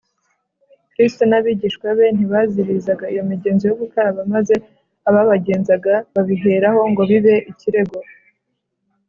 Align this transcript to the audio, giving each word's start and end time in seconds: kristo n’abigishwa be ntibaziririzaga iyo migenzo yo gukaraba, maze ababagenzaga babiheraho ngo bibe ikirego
kristo 0.91 1.23
n’abigishwa 1.27 1.87
be 1.97 2.05
ntibaziririzaga 2.15 3.05
iyo 3.13 3.21
migenzo 3.29 3.63
yo 3.69 3.75
gukaraba, 3.81 4.19
maze 4.33 4.53
ababagenzaga 5.09 5.93
babiheraho 6.13 6.79
ngo 6.91 7.01
bibe 7.09 7.35
ikirego 7.51 7.97